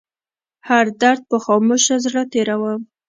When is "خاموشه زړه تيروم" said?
1.45-2.81